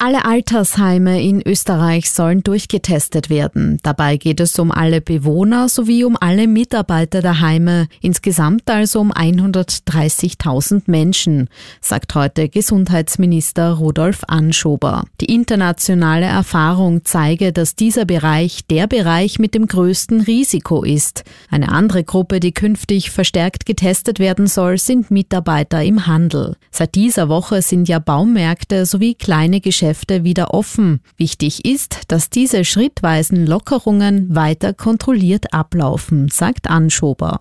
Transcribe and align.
Alle 0.00 0.24
Altersheime 0.24 1.20
in 1.20 1.42
Österreich 1.44 2.12
sollen 2.12 2.44
durchgetestet 2.44 3.30
werden. 3.30 3.78
Dabei 3.82 4.16
geht 4.16 4.38
es 4.38 4.56
um 4.60 4.70
alle 4.70 5.00
Bewohner 5.00 5.68
sowie 5.68 6.04
um 6.04 6.16
alle 6.20 6.46
Mitarbeiter 6.46 7.20
der 7.20 7.40
Heime, 7.40 7.88
insgesamt 8.00 8.70
also 8.70 9.00
um 9.00 9.12
130.000 9.12 10.82
Menschen, 10.86 11.48
sagt 11.80 12.14
heute 12.14 12.48
Gesundheitsminister 12.48 13.72
Rudolf 13.72 14.22
Anschober. 14.28 15.02
Die 15.20 15.34
internationale 15.34 16.26
Erfahrung 16.26 17.00
zeige, 17.02 17.52
dass 17.52 17.74
dieser 17.74 18.04
Bereich 18.04 18.68
der 18.68 18.86
Bereich 18.86 19.40
mit 19.40 19.52
dem 19.56 19.66
größten 19.66 20.20
Risiko 20.20 20.84
ist. 20.84 21.24
Eine 21.50 21.70
andere 21.72 22.04
Gruppe, 22.04 22.38
die 22.38 22.52
künftig 22.52 23.10
verstärkt 23.10 23.66
getestet 23.66 24.20
werden 24.20 24.46
soll, 24.46 24.78
sind 24.78 25.10
Mitarbeiter 25.10 25.82
im 25.82 26.06
Handel. 26.06 26.54
Seit 26.70 26.94
dieser 26.94 27.28
Woche 27.28 27.62
sind 27.62 27.88
ja 27.88 27.98
Baumärkte 27.98 28.86
sowie 28.86 29.16
kleine 29.16 29.60
Geschäfte 29.60 29.87
Geschäfte 29.88 30.22
wieder 30.22 30.52
offen. 30.52 31.00
Wichtig 31.16 31.64
ist, 31.64 32.00
dass 32.08 32.28
diese 32.28 32.66
schrittweisen 32.66 33.46
Lockerungen 33.46 34.34
weiter 34.34 34.74
kontrolliert 34.74 35.54
ablaufen, 35.54 36.28
sagt 36.28 36.68
Anschober. 36.68 37.40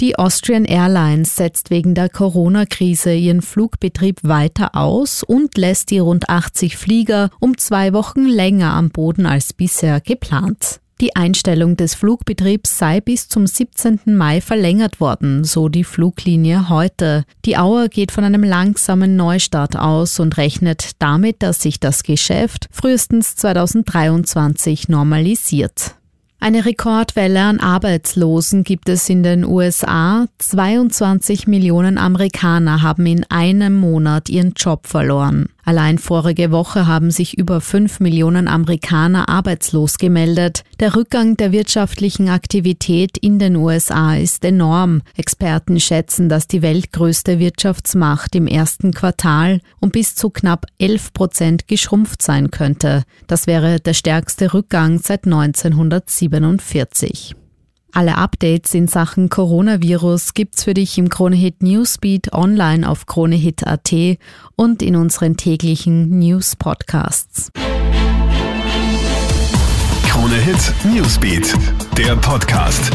Die 0.00 0.18
Austrian 0.18 0.66
Airlines 0.66 1.34
setzt 1.34 1.70
wegen 1.70 1.94
der 1.94 2.10
Corona-Krise 2.10 3.14
ihren 3.14 3.40
Flugbetrieb 3.40 4.20
weiter 4.22 4.74
aus 4.74 5.22
und 5.22 5.56
lässt 5.56 5.90
die 5.90 5.98
rund 5.98 6.28
80 6.28 6.76
Flieger 6.76 7.30
um 7.40 7.56
zwei 7.56 7.94
Wochen 7.94 8.26
länger 8.26 8.74
am 8.74 8.90
Boden 8.90 9.24
als 9.24 9.54
bisher 9.54 10.02
geplant. 10.02 10.80
Die 11.00 11.14
Einstellung 11.14 11.76
des 11.76 11.94
Flugbetriebs 11.94 12.76
sei 12.76 13.00
bis 13.00 13.28
zum 13.28 13.46
17. 13.46 14.00
Mai 14.06 14.40
verlängert 14.40 14.98
worden, 14.98 15.44
so 15.44 15.68
die 15.68 15.84
Fluglinie 15.84 16.68
heute. 16.68 17.24
Die 17.44 17.56
Auer 17.56 17.88
geht 17.88 18.10
von 18.10 18.24
einem 18.24 18.42
langsamen 18.42 19.14
Neustart 19.14 19.76
aus 19.76 20.18
und 20.18 20.36
rechnet 20.38 20.92
damit, 20.98 21.40
dass 21.44 21.62
sich 21.62 21.78
das 21.78 22.02
Geschäft 22.02 22.66
frühestens 22.72 23.36
2023 23.36 24.88
normalisiert. 24.88 25.97
Eine 26.40 26.64
Rekordwelle 26.64 27.42
an 27.42 27.58
Arbeitslosen 27.58 28.62
gibt 28.62 28.88
es 28.88 29.08
in 29.08 29.24
den 29.24 29.44
USA. 29.44 30.26
22 30.38 31.48
Millionen 31.48 31.98
Amerikaner 31.98 32.80
haben 32.80 33.06
in 33.06 33.24
einem 33.28 33.74
Monat 33.74 34.28
ihren 34.28 34.52
Job 34.52 34.86
verloren. 34.86 35.48
Allein 35.68 35.98
vorige 35.98 36.50
Woche 36.50 36.86
haben 36.86 37.10
sich 37.10 37.36
über 37.36 37.60
5 37.60 38.00
Millionen 38.00 38.48
Amerikaner 38.48 39.28
arbeitslos 39.28 39.98
gemeldet. 39.98 40.62
Der 40.80 40.96
Rückgang 40.96 41.36
der 41.36 41.52
wirtschaftlichen 41.52 42.30
Aktivität 42.30 43.18
in 43.18 43.38
den 43.38 43.54
USA 43.54 44.14
ist 44.14 44.46
enorm. 44.46 45.02
Experten 45.14 45.78
schätzen, 45.78 46.30
dass 46.30 46.48
die 46.48 46.62
weltgrößte 46.62 47.38
Wirtschaftsmacht 47.38 48.34
im 48.34 48.46
ersten 48.46 48.92
Quartal 48.92 49.60
um 49.78 49.90
bis 49.90 50.14
zu 50.14 50.30
knapp 50.30 50.64
11 50.78 51.12
Prozent 51.12 51.68
geschrumpft 51.68 52.22
sein 52.22 52.50
könnte. 52.50 53.02
Das 53.26 53.46
wäre 53.46 53.78
der 53.78 53.92
stärkste 53.92 54.54
Rückgang 54.54 55.00
seit 55.00 55.26
1947. 56.36 57.34
Alle 57.92 58.16
Updates 58.16 58.74
in 58.74 58.86
Sachen 58.86 59.28
Coronavirus 59.28 60.34
gibt's 60.34 60.64
für 60.64 60.74
dich 60.74 60.98
im 60.98 61.08
Kronehit 61.08 61.62
Newsbeat 61.62 62.32
online 62.32 62.88
auf 62.88 63.06
kronehit.at 63.06 64.18
und 64.56 64.82
in 64.82 64.94
unseren 64.94 65.36
täglichen 65.36 66.18
News 66.18 66.54
Podcasts. 66.54 67.50
Kronehit 70.06 70.74
Newsbeat, 70.84 71.54
der 71.96 72.14
Podcast. 72.16 72.92